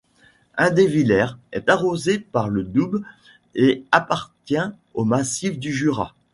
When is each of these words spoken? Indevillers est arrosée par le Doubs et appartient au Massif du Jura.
Indevillers 0.57 1.37
est 1.51 1.69
arrosée 1.69 2.17
par 2.17 2.49
le 2.49 2.63
Doubs 2.63 3.03
et 3.53 3.85
appartient 3.91 4.55
au 4.95 5.05
Massif 5.05 5.59
du 5.59 5.71
Jura. 5.71 6.15